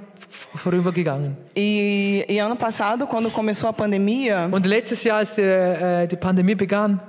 [0.56, 1.38] vorübergegangen.
[1.56, 6.15] E, e ano passado, quando começou a pandemia, Und letztes Jahr, als die, äh, die
[6.17, 7.00] Pandemie begann,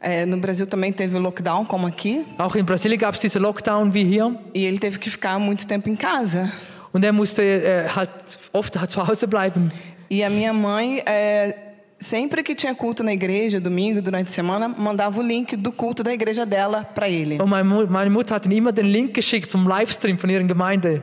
[0.00, 3.92] é, no Brasil também teve lockdown, como aqui, auch in Brasilien gab es diesen Lockdown
[3.92, 4.34] wie hier.
[4.54, 6.50] e ele teve que ficar muito tempo em casa.
[6.92, 8.10] Und er musste äh, halt
[8.52, 9.70] oft zu Hause bleiben.
[10.10, 11.54] E a minha mãe, é,
[12.00, 16.02] sempre que tinha culto na igreja, domingo, durante a semana, mandava o link do culto
[16.02, 17.38] da igreja dela para ele.
[17.40, 21.02] Und meine, meine Mutter hat ihm immer den Link geschickt vom Livestream von ihrer Gemeinde.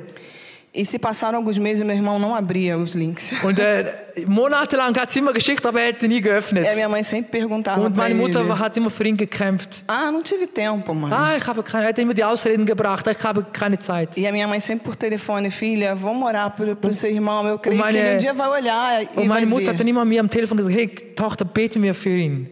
[0.79, 3.31] E se passaram alguns meses, meu irmão não abria os links.
[3.43, 3.91] Und äh,
[4.27, 6.67] monatelang hat sie immer geschickt, aber er hätte nie geöffnet.
[6.67, 8.21] A minha mãe sempre perguntava Und meine ele.
[8.21, 9.83] Mutter hat immer für ihn gekämpft.
[9.87, 11.11] Ah, não tive tempo, mãe.
[11.11, 14.15] Ah, ich habe keine, er hat immer die Ausreden gebracht, ich habe keine Zeit.
[14.17, 17.47] E a minha mãe sempre por telefone, filha, vamos orar pro, pro seu irmão.
[17.47, 19.73] Eu creio meine- que ele um dia vai olhar e Und vai meine Mutter ver.
[19.73, 22.49] hat dann immer mir am Telefon gesagt, hey Tochter, bete mir für ihn.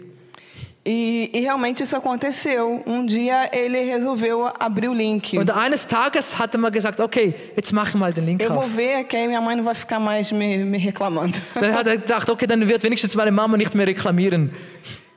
[0.88, 2.84] E, e realmente isso aconteceu.
[2.86, 5.36] Um dia ele resolveu abrir o link.
[5.36, 8.68] Und eines Tages hat er mal gesagt, okay, jetzt mach mal den Link Eu vou
[8.68, 11.36] ver que aí minha mãe não vai ficar mais me, me reclamando.
[11.56, 14.52] Dann hat er gedacht, okay, dann wird wenigstens meine Mama nicht mehr reklamieren.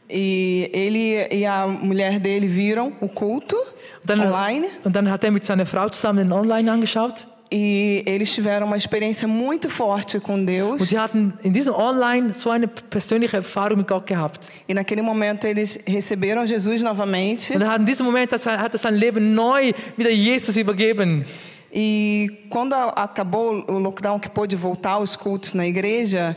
[0.09, 3.59] E ele e a mulher dele viram o culto
[4.03, 7.27] dann, online und dann hat er mit seiner Frau zusammen den Online angeschaut.
[7.51, 10.83] E eles tiveram uma experiência muito forte com Und Deus.
[10.89, 14.51] sie hatten in diesem Online so eine persönliche Erfahrung mit Gott gehabt.
[14.69, 17.55] E naquele momento eles receberam Jesus novamente.
[17.55, 21.25] Und er in diesem Moment hat er sein Leben neu wieder Jesus übergeben.
[21.73, 26.37] E quando acabou o lockdown, que pôde voltar aos cultos na igreja,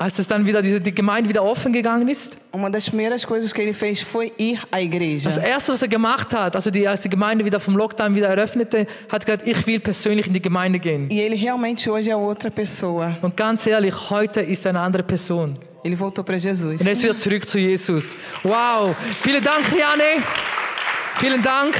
[0.00, 3.52] Als es dann wieder diese, die Gemeinde wieder offen gegangen ist, uma das primeiras coisas
[3.52, 5.28] que ele fez foi ir à igreja.
[5.28, 8.28] das erste, was er gemacht hat, also die, als die Gemeinde wieder vom Lockdown wieder
[8.28, 11.10] eröffnete, hat gesagt, ich will persönlich in die Gemeinde gehen.
[11.10, 13.18] E ele realmente hoje é outra pessoa.
[13.20, 15.52] Und ganz ehrlich, heute ist er eine andere Person.
[15.84, 16.80] Ele voltou para Jesus.
[16.80, 18.16] Und er ist wieder zurück zu Jesus.
[18.42, 18.96] Wow.
[19.20, 20.24] Vielen Dank, Riane.
[21.16, 21.76] Vielen Dank.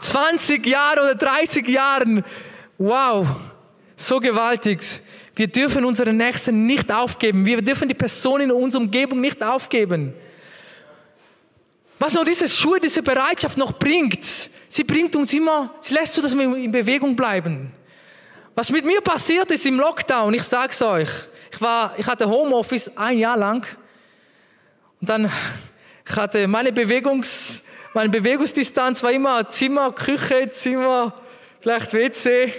[0.00, 2.24] 20 Jahre oder 30 Jahren.
[2.78, 3.28] Wow.
[4.02, 4.80] So gewaltig.
[5.36, 7.46] Wir dürfen unsere Nächsten nicht aufgeben.
[7.46, 10.12] Wir dürfen die Personen in unserer Umgebung nicht aufgeben.
[12.00, 14.24] Was noch diese Schuhe, diese Bereitschaft noch bringt,
[14.68, 17.70] sie bringt uns immer, sie lässt zu, dass wir in Bewegung bleiben.
[18.56, 21.08] Was mit mir passiert ist im Lockdown, ich sag's euch.
[21.52, 23.64] Ich war, ich hatte Homeoffice ein Jahr lang.
[25.00, 25.30] Und dann,
[26.08, 27.62] ich hatte meine Bewegungs,
[27.94, 31.14] meine Bewegungsdistanz war immer Zimmer, Küche, Zimmer,
[31.60, 32.52] vielleicht WC.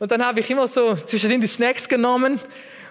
[0.00, 2.40] Und dann habe ich immer so zwischendrin die Snacks genommen.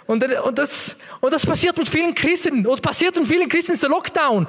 [0.06, 2.68] Und, und, das, und das passiert mit vielen Christen.
[2.68, 4.46] Und passiert mit vielen Christen ist der Lockdown.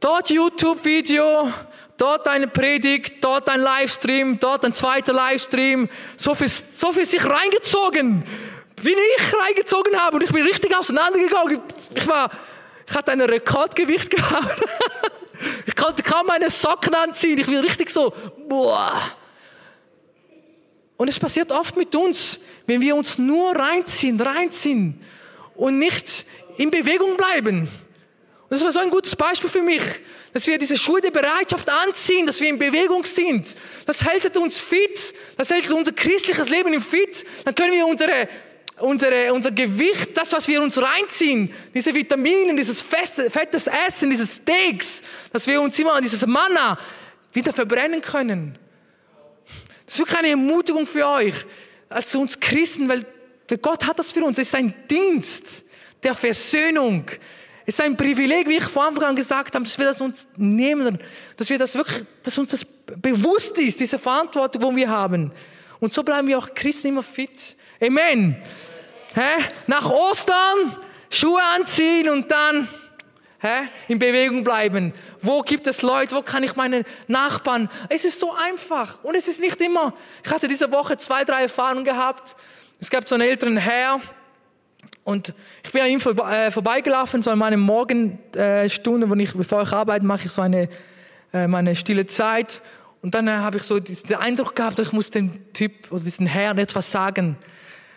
[0.00, 1.52] Dort YouTube-Video,
[1.98, 5.90] dort eine Predigt, dort ein Livestream, dort ein zweiter Livestream.
[6.16, 8.24] So viel, so viel sich reingezogen,
[8.80, 10.16] wie ich reingezogen habe.
[10.16, 11.60] Und ich bin richtig auseinandergegangen.
[11.94, 12.30] Ich war,
[12.88, 14.62] ich hatte ein Rekordgewicht gehabt.
[15.66, 17.36] Ich konnte kaum meine Socken anziehen.
[17.38, 18.14] Ich bin richtig so,
[18.48, 19.18] boah.
[20.96, 25.00] Und es passiert oft mit uns, wenn wir uns nur reinziehen, reinziehen
[25.54, 26.24] und nicht
[26.56, 27.68] in Bewegung bleiben.
[28.48, 29.82] Und das war so ein gutes Beispiel für mich,
[30.32, 33.54] dass wir diese Schuhe der Bereitschaft anziehen, dass wir in Bewegung sind.
[33.86, 37.26] Das hält uns fit, das hält unser christliches Leben im Fit.
[37.44, 38.28] Dann können wir unsere,
[38.78, 44.26] unsere, unser Gewicht, das, was wir uns reinziehen, diese Vitamine, dieses feste, fettes Essen, diese
[44.26, 46.78] Steaks, dass wir uns immer dieses Manna
[47.32, 48.58] wieder verbrennen können.
[49.86, 51.34] Das ist wirklich eine Ermutigung für euch,
[51.88, 53.06] als uns Christen, weil
[53.48, 54.38] der Gott hat das für uns.
[54.38, 55.64] Es ist ein Dienst
[56.02, 57.04] der Versöhnung.
[57.64, 60.26] es ist ein Privileg, wie ich vor Anfang an gesagt habe, dass wir das uns
[60.36, 60.98] nehmen,
[61.36, 62.66] dass wir das wirklich, dass uns das
[63.00, 65.32] bewusst ist, diese Verantwortung, die wir haben.
[65.80, 67.56] Und so bleiben wir auch Christen immer fit.
[67.80, 68.36] Amen.
[69.14, 69.44] Hä?
[69.66, 70.76] Nach Ostern
[71.10, 72.68] Schuhe anziehen und dann
[73.46, 74.92] hä, in Bewegung bleiben.
[75.20, 76.14] Wo gibt es Leute?
[76.14, 77.68] Wo kann ich meine Nachbarn?
[77.88, 79.94] Es ist so einfach und es ist nicht immer.
[80.24, 82.36] Ich hatte diese Woche zwei, drei Erfahrungen gehabt.
[82.80, 84.00] Es gab so einen älteren Herr
[85.04, 85.32] und
[85.62, 90.04] ich bin an ihm äh, vorbeigelaufen, so an meinen Morgenstunden, wo ich, bevor ich arbeite,
[90.04, 90.68] mache ich so eine
[91.32, 92.60] äh, meine stille Zeit.
[93.02, 96.26] Und dann äh, habe ich so diesen Eindruck gehabt, ich muss dem Typ oder diesen
[96.26, 97.36] Herrn etwas sagen.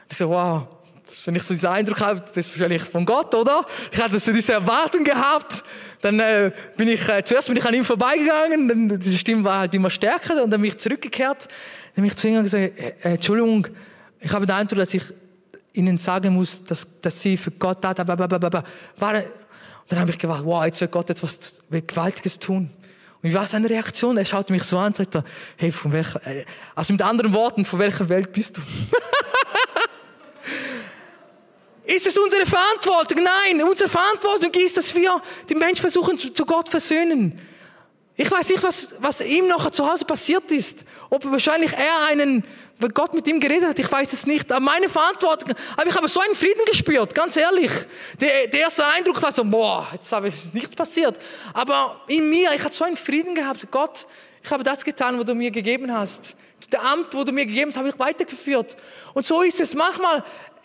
[0.04, 0.68] Und ich so, wow,
[1.26, 3.66] wenn ich so diesen Eindruck habe, das ist wahrscheinlich von Gott, oder?
[3.92, 5.64] Ich hatte so diese Erwartung gehabt.
[6.02, 9.60] Dann äh, bin ich, äh, zuerst bin ich an ihm vorbeigegangen, dann diese Stimme war
[9.60, 11.48] halt immer stärker, und dann bin ich zurückgekehrt.
[11.96, 13.68] Dann bin ich zu ihm gesagt, äh, äh, Entschuldigung,
[14.20, 15.04] ich habe den Eindruck, dass ich
[15.74, 19.24] Ihnen sagen muss, dass, dass Sie für Gott da, waren.
[19.24, 22.70] Und dann habe ich gedacht, wow, jetzt wird Gott etwas Gewaltiges tun.
[23.22, 24.18] Und wie war seine Reaktion?
[24.18, 25.18] Er schaut mich so an und sagt,
[25.58, 26.46] hey, von welcher, äh,
[26.76, 28.62] also mit anderen Worten, von welcher Welt bist du?
[31.90, 33.24] Ist es unsere Verantwortung?
[33.24, 37.42] Nein, unsere Verantwortung ist, dass wir die Menschen versuchen zu, Gott versöhnen.
[38.16, 40.86] Ich weiß nicht, was, was ihm noch zu Hause passiert ist.
[41.10, 42.44] Ob wahrscheinlich er einen,
[42.78, 44.52] weil Gott mit ihm geredet hat, ich weiß es nicht.
[44.52, 47.72] Aber meine Verantwortung, aber ich habe so einen Frieden gespürt, ganz ehrlich.
[48.22, 51.18] Der, der erste Eindruck war so, boah, jetzt habe ich nichts passiert.
[51.54, 53.66] Aber in mir, ich hatte so einen Frieden gehabt.
[53.72, 54.06] Gott,
[54.44, 56.36] ich habe das getan, was du mir gegeben hast.
[56.72, 58.78] Der Amt, wo du mir gegeben hast, habe ich weitergeführt.
[59.16, 59.74] Und so ist es.
[59.74, 60.24] Manchmal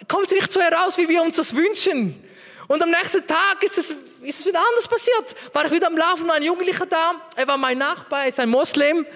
[0.09, 2.23] kommt es nicht so heraus, wie wir uns das wünschen.
[2.67, 5.35] Und am nächsten Tag ist es, ist es wieder anders passiert.
[5.53, 7.15] War ich wieder am Laufen, war ein Jugendlicher da.
[7.37, 9.07] Er war mein Nachbar, er ist ein Moslem.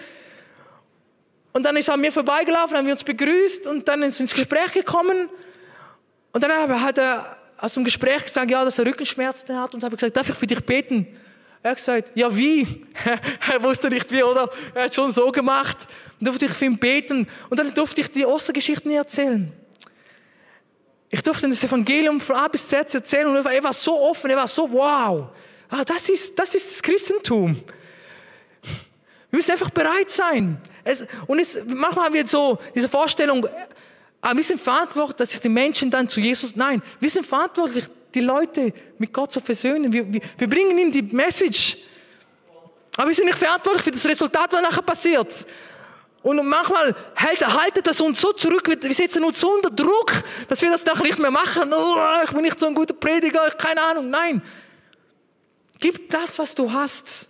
[1.52, 4.34] Und dann ist er an mir vorbeigelaufen, haben wir uns begrüßt und dann ist ins
[4.34, 5.28] Gespräch gekommen.
[6.32, 9.74] Und dann hat er aus dem Gespräch gesagt, ja, dass er Rückenschmerzen hat.
[9.74, 11.06] Und habe gesagt, darf ich für dich beten?
[11.62, 12.86] Er hat gesagt, ja, wie?
[13.52, 14.48] er wusste nicht wie, oder?
[14.74, 15.88] Er hat schon so gemacht.
[16.20, 17.26] Dann durfte ich für ihn beten.
[17.50, 19.52] Und dann durfte ich die Ostergeschichten erzählen.
[21.10, 24.36] Ich durfte das Evangelium von A bis Z erzählen und er war so offen, er
[24.36, 25.28] war so, wow,
[25.70, 27.62] ah, das, ist, das ist das Christentum.
[29.30, 30.60] Wir müssen einfach bereit sein.
[30.84, 33.46] Es, und es, manchmal haben wir so diese Vorstellung,
[34.20, 37.84] ah, wir sind verantwortlich, dass sich die Menschen dann zu Jesus, nein, wir sind verantwortlich,
[38.14, 39.92] die Leute mit Gott zu versöhnen.
[39.92, 41.78] Wir, wir, wir bringen ihnen die Message.
[42.96, 45.46] Aber wir sind nicht verantwortlich für das Resultat, was nachher passiert.
[46.22, 50.12] Und manchmal hält, haltet das uns so zurück, wir setzen uns so unter Druck,
[50.48, 51.72] dass wir das nachher nicht mehr machen.
[51.72, 54.11] Oh, ich bin nicht so ein guter Prediger, keine Ahnung.
[54.11, 54.42] Nein.
[55.78, 57.28] Gib das, was du hast,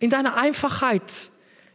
[0.00, 1.02] in deiner Einfachheit.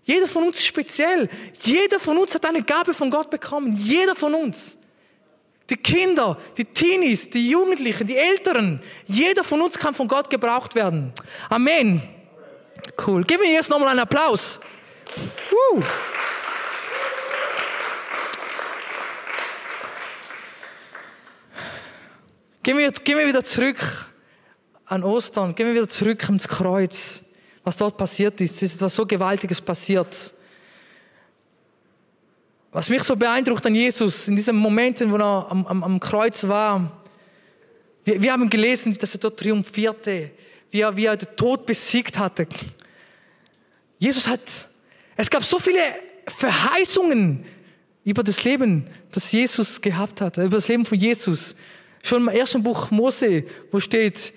[0.03, 1.29] Jeder von uns ist speziell.
[1.61, 3.77] Jeder von uns hat eine Gabe von Gott bekommen.
[3.77, 4.77] Jeder von uns.
[5.69, 8.81] Die Kinder, die Teenies, die Jugendlichen, die Älteren.
[9.05, 11.13] Jeder von uns kann von Gott gebraucht werden.
[11.49, 12.01] Amen.
[13.05, 13.23] Cool.
[13.23, 14.59] Gib mir jetzt nochmal einen Applaus.
[15.51, 15.83] Woo.
[22.61, 23.79] Gehen wir, gehen wir wieder zurück
[24.85, 27.21] an Ostern, gehen wir wieder zurück ins Kreuz,
[27.63, 28.57] was dort passiert ist.
[28.57, 30.33] Es ist etwas so Gewaltiges passiert.
[32.71, 36.45] Was mich so beeindruckt an Jesus, in diesen Momenten, wo er am, am, am Kreuz
[36.49, 37.01] war,
[38.03, 40.31] wir, wir, haben gelesen, dass er dort triumphierte,
[40.69, 42.45] wie er, wie er den Tod besiegt hatte.
[43.99, 44.67] Jesus hat,
[45.15, 45.79] es gab so viele
[46.27, 47.45] Verheißungen
[48.03, 51.55] über das Leben, das Jesus gehabt hat, über das Leben von Jesus.
[52.03, 54.33] Schon im ersten Buch Mose, wo steht,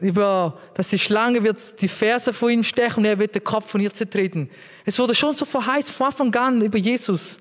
[0.00, 3.70] über, dass die Schlange wird die Ferse vor ihm stechen und er wird den Kopf
[3.70, 4.48] von ihr zertreten.
[4.84, 7.38] Es wurde schon so verheißt von Anfang an über Jesus.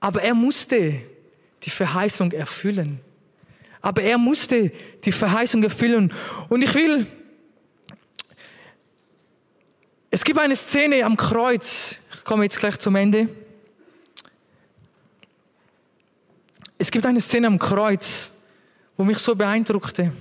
[0.00, 1.00] Aber er musste
[1.62, 3.00] die Verheißung erfüllen.
[3.80, 4.72] Aber er musste
[5.04, 6.12] die Verheißung erfüllen.
[6.48, 7.06] Und ich will,
[10.10, 11.96] es gibt eine Szene am Kreuz.
[12.16, 13.28] Ich komme jetzt gleich zum Ende.
[16.78, 18.30] Es gibt eine Szene am Kreuz
[18.98, 20.12] wo mich so beeindruckte.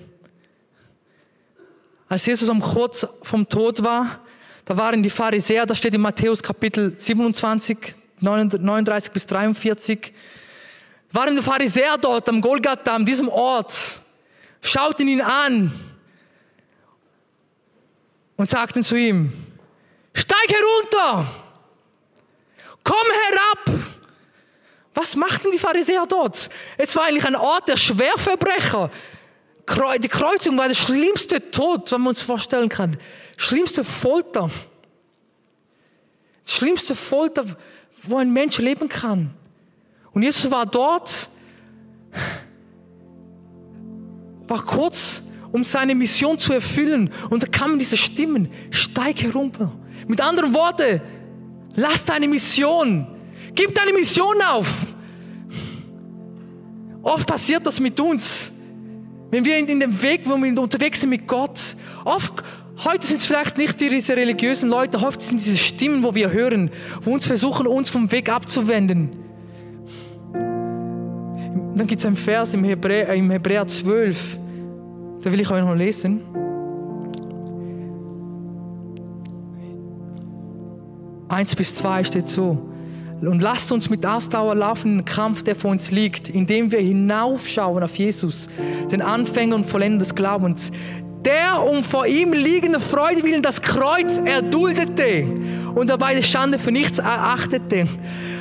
[2.08, 4.20] Als Jesus am kurz vom Tod war,
[4.64, 10.14] da waren die Pharisäer, das steht in Matthäus Kapitel 27, 39 bis 43,
[11.12, 14.00] waren die Pharisäer dort am Golgatha, an diesem Ort,
[14.62, 15.72] schauten ihn an
[18.36, 19.34] und sagten zu ihm,
[20.14, 21.26] steig herunter,
[22.84, 23.67] komm herab,
[24.98, 26.50] was machten die Pharisäer dort?
[26.76, 28.90] Es war eigentlich ein Ort der Schwerverbrecher.
[30.02, 32.98] Die Kreuzung war der schlimmste Tod, was man uns vorstellen kann.
[33.38, 34.50] Schlimmste Folter.
[36.44, 37.46] schlimmste Folter,
[38.02, 39.36] wo ein Mensch leben kann.
[40.14, 41.30] Und Jesus war dort,
[44.48, 47.12] war kurz um seine Mission zu erfüllen.
[47.30, 49.74] Und da kamen diese Stimmen, steig herunter.
[50.08, 51.02] Mit anderen Worten,
[51.76, 53.06] lass deine Mission,
[53.54, 54.87] gib deine Mission auf.
[57.04, 58.52] Oft passiert das mit uns,
[59.32, 61.76] wenn wir in dem Weg, wo wir unterwegs sind mit Gott.
[62.06, 62.44] Oft,
[62.84, 66.72] heute sind es vielleicht nicht diese religiösen Leute, oft sind diese Stimmen, wo wir hören,
[67.02, 69.10] wo uns versuchen, uns vom Weg abzuwenden.
[70.34, 74.40] Dann gibt es einen Vers im Hebräer, im Hebräer 12,
[75.22, 76.22] da will ich euch noch lesen.
[81.30, 82.70] Eins bis zwei steht so.
[83.22, 86.80] Und lasst uns mit Ausdauer laufen in den Kampf, der vor uns liegt, indem wir
[86.80, 88.48] hinaufschauen auf Jesus,
[88.92, 90.72] den Anfänger und Vollender des Glaubens,
[91.26, 95.26] der um vor ihm liegende Freude willen das Kreuz erduldete
[95.74, 97.88] und dabei die Schande für nichts erachtete.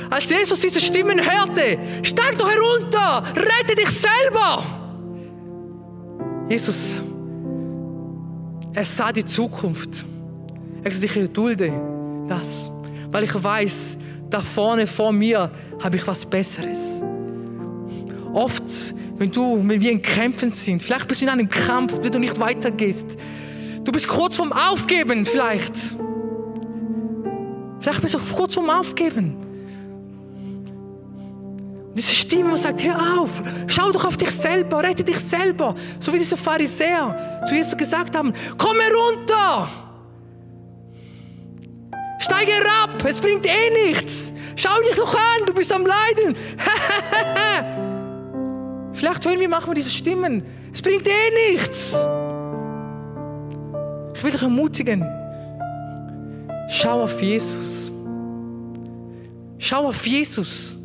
[0.09, 4.63] Als Jesus diese Stimmen hörte, steig doch herunter, rette dich selber.
[6.47, 6.95] Jesus,
[8.73, 10.05] er sah die Zukunft.
[10.83, 11.73] Er gesagt, ich erdulde
[12.27, 12.71] das,
[13.11, 13.97] weil ich weiß,
[14.29, 15.49] da vorne vor mir
[15.81, 17.01] habe ich was Besseres.
[18.33, 18.63] Oft,
[19.17, 22.19] wenn du, wenn wir in Kämpfen sind, vielleicht bist du in einem Kampf, wenn du
[22.19, 23.07] nicht weitergehst.
[23.83, 25.75] Du bist kurz vorm Aufgeben vielleicht.
[27.79, 29.37] Vielleicht bist du kurz vorm Aufgeben.
[31.95, 35.73] Diese Stimme sagt, hör auf, schau doch auf dich selber, rette dich selber.
[35.99, 39.86] So wie diese Pharisäer zu Jesus gesagt haben, komm herunter.
[42.19, 44.33] Steige herab, es bringt eh nichts.
[44.55, 46.35] Schau dich doch an, du bist am Leiden.
[48.93, 50.43] Vielleicht hören wir manchmal diese Stimmen.
[50.73, 51.93] Es bringt eh nichts.
[54.15, 55.05] Ich will dich ermutigen.
[56.69, 57.91] Schau auf Jesus.
[59.59, 60.77] Schau auf Jesus.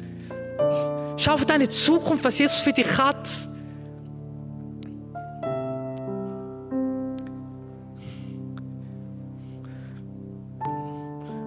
[1.16, 3.28] Schau auf deine Zukunft, was Jesus für dich hat.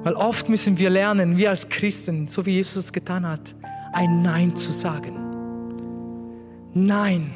[0.06, 3.56] Weil oft müssen wir lernen, wir als Christen, so wie Jesus es getan hat,
[3.92, 5.16] ein Nein zu sagen.
[6.76, 7.34] Nein,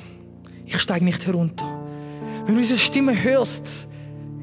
[0.67, 1.65] ich steige nicht herunter.
[2.45, 3.87] Wenn du diese Stimme hörst,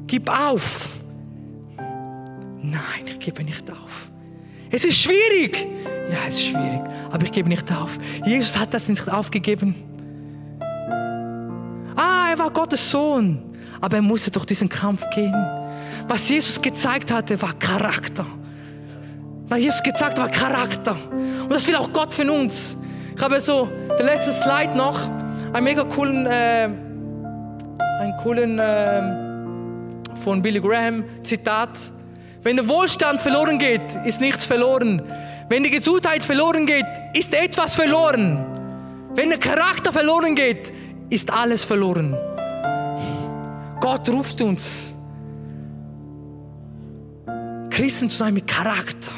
[0.07, 0.89] gib auf.
[2.61, 4.11] Nein, ich gebe nicht auf.
[4.71, 5.65] Es ist schwierig.
[6.11, 7.97] Ja, es ist schwierig, aber ich gebe nicht auf.
[8.25, 9.73] Jesus hat das nicht aufgegeben.
[11.95, 13.41] Ah, er war Gottes Sohn,
[13.79, 15.56] aber er musste durch diesen Kampf gehen.
[16.07, 18.25] Was Jesus gezeigt hatte, war Charakter.
[19.49, 20.95] Was Jesus gezeigt hat, war Charakter.
[21.11, 22.77] Und das will auch Gott von uns.
[23.15, 24.99] Ich habe so den letzten Slide noch,
[25.53, 26.69] einen mega coolen, äh,
[27.99, 29.01] einen coolen äh,
[30.23, 31.77] von Billy Graham Zitat.
[32.41, 35.01] Wenn der Wohlstand verloren geht, ist nichts verloren.
[35.49, 38.45] Wenn die Gesundheit verloren geht, ist etwas verloren.
[39.13, 40.71] Wenn der Charakter verloren geht,
[41.09, 42.15] ist alles verloren.
[43.81, 44.93] Gott ruft uns
[47.77, 49.11] Christen zu sein mit Charakter,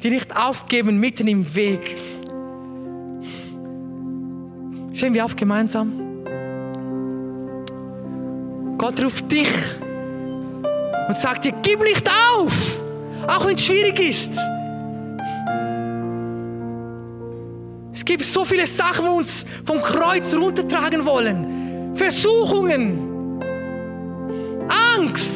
[0.00, 1.96] die nicht aufgeben mitten im Weg.
[4.92, 6.22] Stehen wir auf gemeinsam.
[8.78, 9.48] Gott ruft dich
[11.08, 12.80] und sagt dir, gib nicht auf,
[13.26, 14.34] auch wenn es schwierig ist.
[17.92, 21.96] Es gibt so viele Sachen, die uns vom Kreuz runtertragen wollen.
[21.96, 23.40] Versuchungen,
[24.96, 25.35] Angst,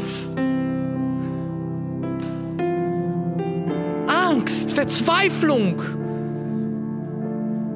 [4.40, 5.83] Angst, Verzweiflung.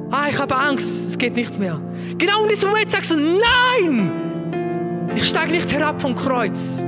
[0.09, 1.79] Ah, ich habe Angst, es geht nicht mehr.
[2.17, 4.11] Genau in diesem Moment sagst du, nein,
[5.15, 6.81] ich steige nicht herab vom Kreuz.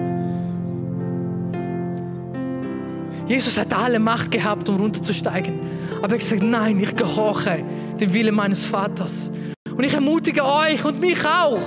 [3.27, 5.59] Jesus hat alle Macht gehabt, um runterzusteigen.
[5.97, 7.63] Aber er hat gesagt, nein, ich gehorche
[7.99, 9.29] dem Willen meines Vaters.
[9.75, 11.59] Und ich ermutige euch und mich auch,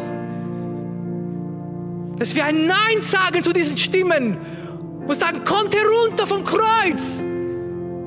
[2.18, 4.36] dass wir ein Nein sagen zu diesen Stimmen
[5.06, 7.22] und sagen, kommt herunter vom Kreuz.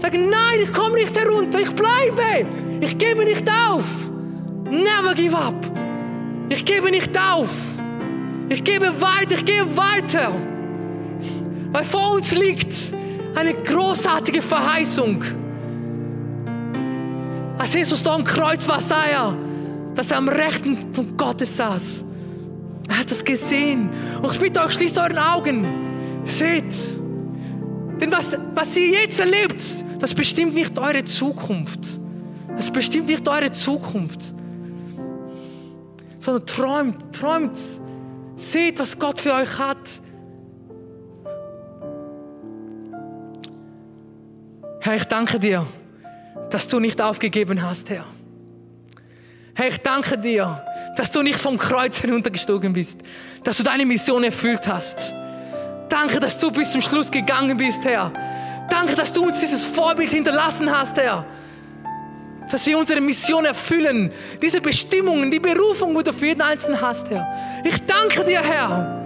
[0.04, 2.46] Sagen, nein, ich komme nicht herunter, ich bleibe.
[2.82, 3.86] Ich gebe nicht auf.
[4.70, 5.56] Never give up.
[6.50, 7.48] Ich gebe nicht auf.
[8.50, 10.34] Ich gebe weiter, ich gebe weiter.
[11.72, 12.76] Weil vor uns liegt
[13.34, 15.24] eine großartige Verheißung.
[17.58, 19.38] Als Jesus da am Kreuz war, sah er,
[19.96, 22.04] dass er am Rechten von Gottes saß.
[22.90, 23.90] Er hat das gesehen.
[24.22, 25.66] Und ich bitte euch, schließt euren Augen.
[26.26, 26.76] Seht.
[28.02, 29.64] Denn was, was ihr jetzt erlebt,
[30.04, 31.80] das bestimmt nicht eure Zukunft.
[32.58, 34.20] Das bestimmt nicht eure Zukunft.
[36.20, 37.58] Sondern träumt, träumt.
[38.36, 39.78] Seht, was Gott für euch hat.
[44.82, 45.66] Herr, ich danke dir,
[46.50, 48.04] dass du nicht aufgegeben hast, Herr.
[49.56, 50.66] Herr, ich danke dir,
[50.98, 53.00] dass du nicht vom Kreuz heruntergestiegen bist,
[53.46, 55.14] dass du deine Mission erfüllt hast.
[55.88, 58.12] Danke, dass du bis zum Schluss gegangen bist, Herr.
[58.70, 61.26] Danke, dass du uns dieses Vorbild hinterlassen hast, Herr.
[62.50, 64.12] Dass wir unsere Mission erfüllen,
[64.42, 67.26] diese Bestimmungen, die Berufung, die du für jeden Einzelnen hast, Herr.
[67.64, 69.04] Ich danke dir, Herr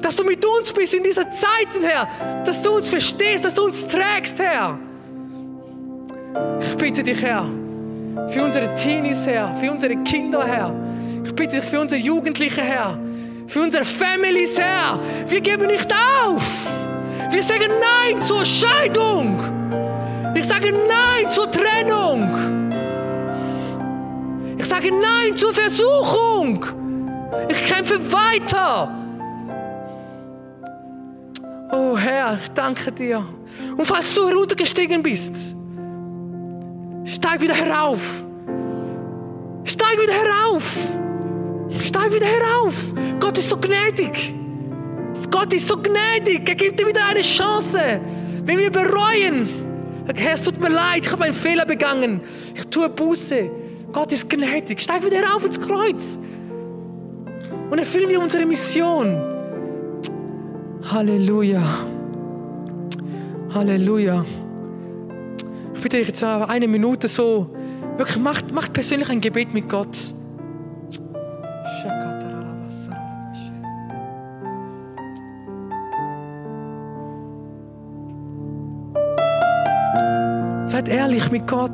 [0.00, 2.08] dass du mit uns bist in dieser Zeit, Herr,
[2.44, 4.78] dass du uns verstehst, dass du uns trägst, Herr.
[6.60, 7.46] Ich bitte dich, Herr,
[8.28, 10.74] für unsere Teenies, Herr, für unsere Kinder, Herr.
[11.24, 12.98] Ich bitte dich für unsere Jugendlichen, Herr,
[13.46, 14.98] für unsere Families, Herr.
[15.28, 16.42] Wir geben nicht auf.
[17.30, 19.38] Wir sagen Nein zur Scheidung.
[20.34, 22.30] Ich sage Nein zur Trennung.
[24.56, 26.64] Ich sage Nein zur Versuchung.
[27.48, 28.94] Ich kämpfe weiter.
[31.70, 33.26] Oh Herr, ich danke dir.
[33.76, 35.54] Und falls du heruntergestiegen bist,
[37.04, 38.00] Steig wieder herauf.
[39.64, 40.62] Steig wieder herauf.
[41.80, 42.74] Steig wieder herauf.
[43.18, 44.34] Gott ist so gnädig.
[45.30, 46.48] Gott ist so gnädig.
[46.48, 48.00] Er gibt dir wieder eine Chance.
[48.44, 49.48] Wenn wir bereuen,
[50.14, 52.20] Herr, es tut mir leid, ich habe einen Fehler begangen.
[52.54, 53.50] Ich tue Buße.
[53.92, 54.80] Gott ist gnädig.
[54.80, 56.18] Steig wieder herauf ins Kreuz.
[57.70, 59.20] Und erfüllen wir unsere Mission.
[60.82, 61.62] Halleluja.
[63.52, 64.24] Halleluja.
[65.74, 67.50] Ich bitte dich jetzt eine Minute so,
[67.96, 70.14] wirklich macht, macht persönlich ein Gebet mit Gott.
[80.68, 81.72] Seid ehrlich mit Gott.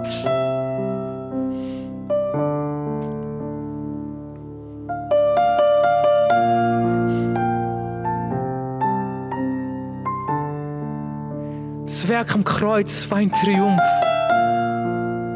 [11.86, 13.80] Das Werk am Kreuz war ein Triumph.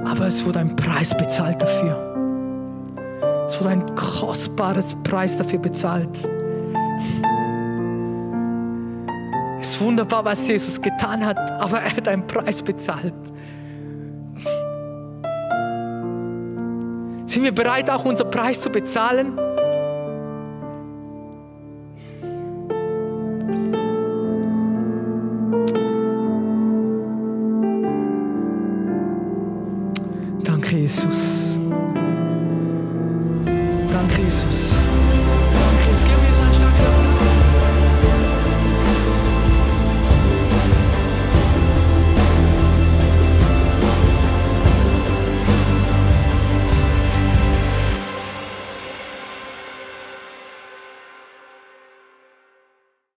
[0.07, 2.05] Aber es wurde ein Preis bezahlt dafür.
[3.49, 6.29] Es wurde ein kostbares Preis dafür bezahlt.
[9.81, 13.15] Wunderbar, was Jesus getan hat, aber er hat einen Preis bezahlt.
[17.27, 19.39] Sind wir bereit, auch unseren Preis zu bezahlen?